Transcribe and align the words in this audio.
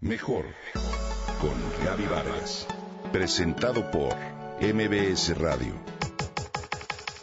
Mejor 0.00 0.44
con 1.40 1.54
Gaby 1.84 2.04
Vargas. 2.04 2.66
Presentado 3.10 3.90
por 3.90 4.14
MBS 4.60 5.38
Radio. 5.38 5.72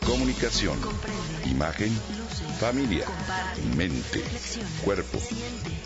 Comunicación, 0.05 0.77
imagen, 1.45 1.91
familia, 2.59 3.05
mente, 3.77 4.23
cuerpo, 4.83 5.19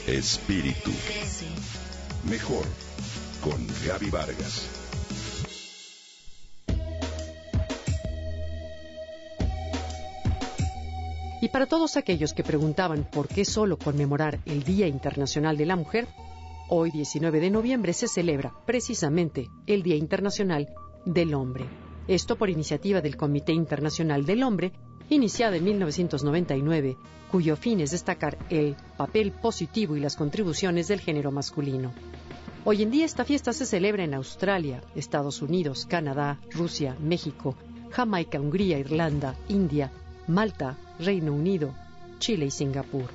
espíritu. 0.07 0.91
Mejor 2.29 2.65
con 3.43 3.67
Gaby 3.85 4.09
Vargas. 4.09 4.69
Y 11.41 11.49
para 11.49 11.65
todos 11.65 11.97
aquellos 11.97 12.33
que 12.33 12.43
preguntaban 12.43 13.03
por 13.03 13.27
qué 13.27 13.43
solo 13.43 13.77
conmemorar 13.77 14.39
el 14.45 14.63
Día 14.63 14.87
Internacional 14.87 15.57
de 15.57 15.65
la 15.65 15.75
Mujer, 15.75 16.07
hoy 16.67 16.91
19 16.91 17.39
de 17.39 17.49
noviembre 17.49 17.93
se 17.93 18.07
celebra 18.07 18.53
precisamente 18.65 19.49
el 19.67 19.83
Día 19.83 19.95
Internacional 19.95 20.69
del 21.05 21.33
Hombre. 21.33 21.65
Esto 22.07 22.35
por 22.35 22.49
iniciativa 22.49 23.01
del 23.01 23.17
Comité 23.17 23.51
Internacional 23.51 24.25
del 24.25 24.43
Hombre, 24.43 24.71
iniciada 25.09 25.57
en 25.57 25.63
1999, 25.63 26.97
cuyo 27.31 27.55
fin 27.55 27.79
es 27.81 27.91
destacar 27.91 28.37
el 28.49 28.75
papel 28.97 29.31
positivo 29.31 29.95
y 29.95 29.99
las 29.99 30.15
contribuciones 30.15 30.87
del 30.87 31.01
género 31.01 31.31
masculino. 31.31 31.93
Hoy 32.63 32.81
en 32.81 32.91
día 32.91 33.05
esta 33.05 33.25
fiesta 33.25 33.53
se 33.53 33.65
celebra 33.65 34.03
en 34.03 34.15
Australia, 34.15 34.81
Estados 34.95 35.41
Unidos, 35.41 35.85
Canadá, 35.85 36.39
Rusia, 36.51 36.95
México, 36.99 37.55
Jamaica, 37.91 38.39
Hungría, 38.39 38.79
Irlanda, 38.79 39.35
India, 39.49 39.91
Malta, 40.27 40.77
Reino 40.99 41.33
Unido, 41.33 41.75
Chile 42.17 42.47
y 42.47 42.51
Singapur. 42.51 43.09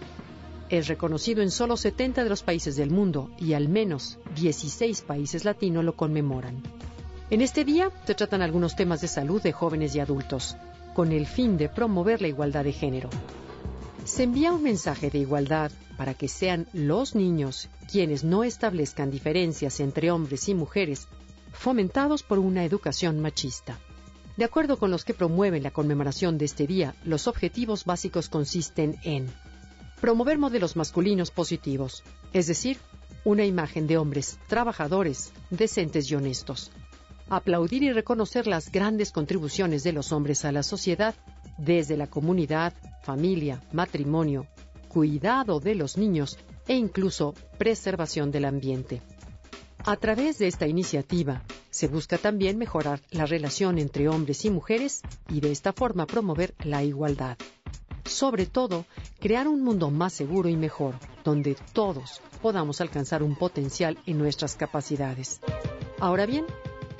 Es 0.70 0.86
reconocido 0.86 1.42
en 1.42 1.50
solo 1.50 1.76
70 1.76 2.22
de 2.22 2.30
los 2.30 2.44
países 2.44 2.76
del 2.76 2.90
mundo 2.90 3.28
y 3.38 3.54
al 3.54 3.68
menos 3.68 4.18
16 4.36 5.02
países 5.02 5.44
latinos 5.44 5.84
lo 5.84 5.96
conmemoran. 5.96 6.62
En 7.28 7.40
este 7.40 7.64
día 7.64 7.90
se 8.06 8.14
tratan 8.14 8.40
algunos 8.40 8.76
temas 8.76 9.00
de 9.00 9.08
salud 9.08 9.42
de 9.42 9.50
jóvenes 9.50 9.96
y 9.96 10.00
adultos, 10.00 10.56
con 10.94 11.10
el 11.10 11.26
fin 11.26 11.56
de 11.56 11.68
promover 11.68 12.22
la 12.22 12.28
igualdad 12.28 12.62
de 12.62 12.72
género. 12.72 13.10
Se 14.04 14.22
envía 14.22 14.52
un 14.52 14.62
mensaje 14.62 15.10
de 15.10 15.18
igualdad 15.18 15.72
para 15.96 16.14
que 16.14 16.28
sean 16.28 16.68
los 16.72 17.16
niños 17.16 17.68
quienes 17.90 18.22
no 18.22 18.44
establezcan 18.44 19.10
diferencias 19.10 19.80
entre 19.80 20.12
hombres 20.12 20.48
y 20.48 20.54
mujeres, 20.54 21.08
fomentados 21.52 22.22
por 22.22 22.38
una 22.38 22.64
educación 22.64 23.18
machista. 23.18 23.80
De 24.36 24.44
acuerdo 24.44 24.78
con 24.78 24.92
los 24.92 25.04
que 25.04 25.14
promueven 25.14 25.64
la 25.64 25.72
conmemoración 25.72 26.38
de 26.38 26.44
este 26.44 26.68
día, 26.68 26.94
los 27.04 27.26
objetivos 27.26 27.84
básicos 27.84 28.28
consisten 28.28 28.96
en 29.02 29.28
promover 30.00 30.38
modelos 30.38 30.76
masculinos 30.76 31.30
positivos, 31.30 32.02
es 32.32 32.46
decir, 32.46 32.78
una 33.24 33.44
imagen 33.44 33.86
de 33.86 33.98
hombres 33.98 34.38
trabajadores, 34.48 35.32
decentes 35.50 36.10
y 36.10 36.14
honestos. 36.14 36.70
Aplaudir 37.28 37.82
y 37.82 37.92
reconocer 37.92 38.46
las 38.46 38.72
grandes 38.72 39.12
contribuciones 39.12 39.84
de 39.84 39.92
los 39.92 40.10
hombres 40.12 40.44
a 40.44 40.52
la 40.52 40.62
sociedad, 40.62 41.14
desde 41.58 41.96
la 41.96 42.08
comunidad, 42.08 42.72
familia, 43.02 43.62
matrimonio, 43.72 44.46
cuidado 44.88 45.60
de 45.60 45.74
los 45.74 45.96
niños 45.98 46.38
e 46.66 46.74
incluso 46.74 47.34
preservación 47.58 48.30
del 48.30 48.46
ambiente. 48.46 49.02
A 49.84 49.96
través 49.96 50.38
de 50.38 50.46
esta 50.46 50.66
iniciativa, 50.66 51.42
se 51.70 51.88
busca 51.88 52.18
también 52.18 52.58
mejorar 52.58 53.00
la 53.10 53.26
relación 53.26 53.78
entre 53.78 54.08
hombres 54.08 54.44
y 54.44 54.50
mujeres 54.50 55.02
y 55.28 55.40
de 55.40 55.52
esta 55.52 55.72
forma 55.72 56.06
promover 56.06 56.54
la 56.64 56.82
igualdad. 56.82 57.38
Sobre 58.10 58.46
todo, 58.46 58.86
crear 59.20 59.46
un 59.46 59.62
mundo 59.62 59.88
más 59.88 60.12
seguro 60.12 60.48
y 60.48 60.56
mejor, 60.56 60.96
donde 61.22 61.56
todos 61.72 62.20
podamos 62.42 62.80
alcanzar 62.80 63.22
un 63.22 63.36
potencial 63.36 63.98
en 64.04 64.18
nuestras 64.18 64.56
capacidades. 64.56 65.40
Ahora 66.00 66.26
bien, 66.26 66.44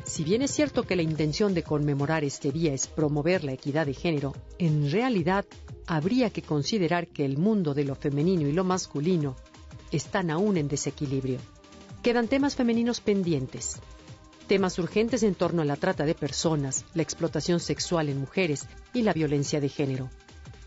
si 0.05 0.23
bien 0.23 0.41
es 0.41 0.53
cierto 0.53 0.85
que 0.85 0.95
la 0.95 1.03
intención 1.03 1.53
de 1.53 1.65
conmemorar 1.65 2.23
este 2.23 2.53
día 2.53 2.73
es 2.73 2.87
promover 2.87 3.43
la 3.43 3.53
equidad 3.53 3.87
de 3.87 3.95
género, 3.95 4.37
en 4.59 4.89
realidad 4.89 5.45
habría 5.89 6.31
que 6.31 6.43
considerar 6.43 7.09
que 7.09 7.25
el 7.25 7.39
mundo 7.39 7.75
de 7.75 7.85
lo 7.85 7.97
femenino 7.97 8.47
y 8.47 8.53
lo 8.53 8.63
masculino 8.63 9.35
están 9.91 10.31
aún 10.31 10.57
en 10.59 10.69
desequilibrio. 10.69 11.41
Quedan 12.05 12.29
temas 12.29 12.55
femeninos 12.55 13.01
pendientes, 13.01 13.81
temas 14.47 14.79
urgentes 14.79 15.25
en 15.25 15.35
torno 15.35 15.63
a 15.63 15.65
la 15.65 15.77
trata 15.77 16.05
de 16.05 16.15
personas, 16.15 16.85
la 16.95 17.03
explotación 17.03 17.59
sexual 17.59 18.09
en 18.09 18.21
mujeres 18.21 18.69
y 18.95 19.03
la 19.03 19.13
violencia 19.13 19.61
de 19.61 19.69
género. 19.69 20.09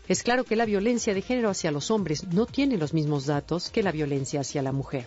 Es 0.06 0.22
claro 0.22 0.44
que 0.44 0.56
la 0.56 0.66
violencia 0.66 1.14
de 1.14 1.22
género 1.22 1.48
hacia 1.48 1.70
los 1.70 1.90
hombres 1.90 2.26
no 2.28 2.44
tiene 2.44 2.76
los 2.76 2.92
mismos 2.92 3.26
datos 3.26 3.70
que 3.70 3.82
la 3.82 3.90
violencia 3.90 4.40
hacia 4.40 4.62
la 4.62 4.72
mujer, 4.72 5.06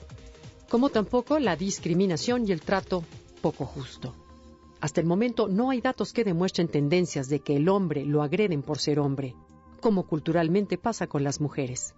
como 0.70 0.90
tampoco 0.90 1.38
la 1.38 1.56
discriminación 1.56 2.48
y 2.48 2.52
el 2.52 2.62
trato 2.62 3.04
poco 3.42 3.66
justo. 3.66 4.16
Hasta 4.82 5.02
el 5.02 5.08
momento 5.08 5.48
no 5.48 5.70
hay 5.70 5.82
datos 5.82 6.14
que 6.14 6.24
demuestren 6.24 6.68
tendencias 6.68 7.30
de 7.30 7.42
que 7.42 7.56
el 7.56 7.70
hombre 7.70 8.06
lo 8.06 8.24
agreden 8.24 8.64
por 8.64 8.80
ser 8.80 9.00
hombre, 9.00 9.36
como 9.82 10.08
culturalmente 10.08 10.78
pasa 10.78 11.06
con 11.06 11.24
las 11.24 11.42
mujeres. 11.42 11.94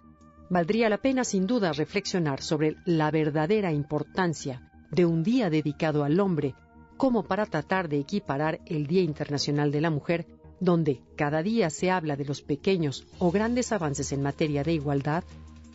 Valdría 0.50 0.88
la 0.88 0.98
pena 0.98 1.24
sin 1.24 1.46
duda 1.46 1.72
reflexionar 1.72 2.42
sobre 2.42 2.76
la 2.84 3.10
verdadera 3.10 3.72
importancia 3.72 4.70
de 4.90 5.06
un 5.06 5.22
día 5.22 5.48
dedicado 5.48 6.04
al 6.04 6.18
hombre 6.20 6.54
como 6.96 7.22
para 7.22 7.46
tratar 7.46 7.88
de 7.88 7.98
equiparar 7.98 8.60
el 8.66 8.86
Día 8.86 9.00
Internacional 9.00 9.72
de 9.72 9.80
la 9.80 9.88
Mujer, 9.88 10.26
donde 10.60 11.00
cada 11.16 11.42
día 11.42 11.70
se 11.70 11.90
habla 11.90 12.16
de 12.16 12.26
los 12.26 12.42
pequeños 12.42 13.06
o 13.18 13.30
grandes 13.30 13.72
avances 13.72 14.12
en 14.12 14.22
materia 14.22 14.62
de 14.62 14.74
igualdad, 14.74 15.24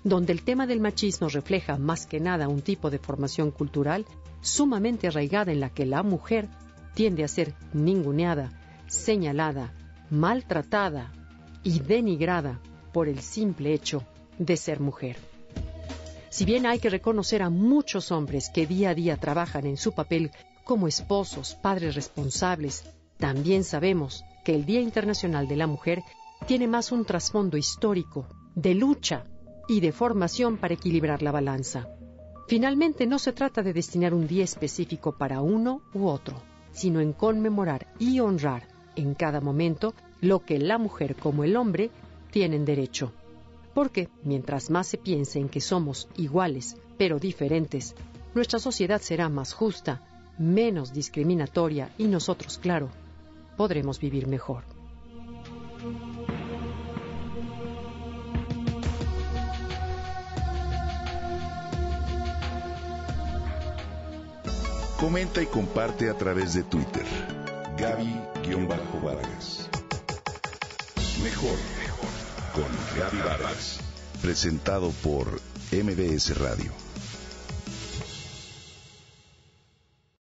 donde 0.04 0.32
el 0.32 0.44
tema 0.44 0.68
del 0.68 0.80
machismo 0.80 1.28
refleja 1.28 1.78
más 1.78 2.06
que 2.06 2.20
nada 2.20 2.48
un 2.48 2.62
tipo 2.62 2.92
de 2.92 3.00
formación 3.00 3.50
cultural 3.52 4.06
sumamente 4.42 5.08
arraigada 5.08 5.52
en 5.52 5.60
la 5.60 5.72
que 5.72 5.88
la 5.88 6.04
mujer 6.04 6.48
tiende 6.94 7.24
a 7.24 7.28
ser 7.28 7.56
ninguneada, 7.74 8.52
señalada, 8.88 9.74
maltratada 10.12 11.12
y 11.64 11.80
denigrada 11.80 12.62
por 12.94 13.08
el 13.08 13.20
simple 13.20 13.74
hecho 13.74 14.04
de 14.38 14.56
ser 14.56 14.80
mujer. 14.80 15.18
Si 16.30 16.46
bien 16.46 16.66
hay 16.68 16.80
que 16.80 16.90
reconocer 16.90 17.42
a 17.42 17.50
muchos 17.50 18.12
hombres 18.12 18.52
que 18.54 18.68
día 18.68 18.92
a 18.92 18.94
día 18.94 19.18
trabajan 19.18 19.66
en 19.66 19.78
su 19.78 19.94
papel 19.94 20.32
como 20.64 20.88
esposos, 20.88 21.56
padres 21.56 21.96
responsables, 21.96 22.84
también 23.18 23.64
sabemos 23.64 24.24
que 24.46 24.56
el 24.56 24.66
Día 24.66 24.80
Internacional 24.80 25.48
de 25.50 25.58
la 25.58 25.68
Mujer 25.68 26.04
tiene 26.48 26.68
más 26.68 26.92
un 26.92 27.04
trasfondo 27.04 27.58
histórico, 27.58 28.28
de 28.54 28.76
lucha 28.76 29.26
y 29.68 29.80
de 29.80 29.92
formación 29.92 30.58
para 30.58 30.76
equilibrar 30.76 31.24
la 31.24 31.32
balanza. 31.32 31.90
Finalmente, 32.48 33.08
no 33.08 33.18
se 33.18 33.34
trata 33.34 33.64
de 33.64 33.74
destinar 33.74 34.14
un 34.14 34.28
día 34.28 34.44
específico 34.44 35.18
para 35.18 35.42
uno 35.42 35.82
u 35.96 36.06
otro, 36.06 36.36
sino 36.72 37.02
en 37.02 37.12
conmemorar 37.12 37.88
y 37.98 38.20
honrar 38.20 38.68
en 38.96 39.16
cada 39.16 39.42
momento 39.42 39.96
lo 40.22 40.46
que 40.46 40.60
la 40.60 40.78
mujer 40.78 41.16
como 41.16 41.44
el 41.44 41.56
hombre 41.56 41.90
tienen 42.30 42.66
derecho. 42.66 43.12
Porque 43.74 44.10
mientras 44.24 44.70
más 44.70 44.86
se 44.88 45.00
piense 45.00 45.40
en 45.40 45.50
que 45.50 45.60
somos 45.60 46.08
iguales 46.18 46.78
pero 46.98 47.18
diferentes, 47.18 47.96
nuestra 48.36 48.60
sociedad 48.60 49.02
será 49.02 49.28
más 49.28 49.54
justa, 49.54 50.02
menos 50.38 50.94
discriminatoria 50.94 51.90
y 51.98 52.06
nosotros, 52.06 52.60
claro, 52.60 52.90
podremos 53.56 54.00
vivir 54.00 54.28
mejor. 54.28 54.64
Comenta 65.00 65.42
y 65.42 65.46
comparte 65.46 66.10
a 66.10 66.18
través 66.18 66.54
de 66.54 66.64
Twitter. 66.64 67.06
Gaby-Vargas. 67.78 69.70
Mejor, 71.22 71.58
mejor 71.80 72.10
con 72.54 72.64
Gaby 72.98 73.18
Vargas. 73.18 73.80
Presentado 74.22 74.92
por 75.04 75.28
MBS 75.72 76.38
Radio. 76.40 76.85